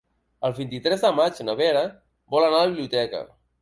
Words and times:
El 0.47 0.55
vint-i-tres 0.59 1.05
de 1.05 1.13
maig 1.21 1.43
na 1.51 1.57
Vera 1.63 1.87
vol 2.37 2.51
anar 2.51 2.59
a 2.59 2.69
la 2.69 2.77
biblioteca. 2.77 3.27